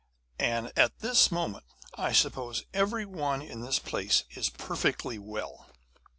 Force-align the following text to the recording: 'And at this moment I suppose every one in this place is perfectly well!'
'And 0.39 0.71
at 0.75 0.97
this 1.01 1.29
moment 1.31 1.65
I 1.95 2.11
suppose 2.11 2.63
every 2.73 3.05
one 3.05 3.43
in 3.43 3.61
this 3.61 3.77
place 3.77 4.23
is 4.31 4.49
perfectly 4.49 5.19
well!' 5.19 5.67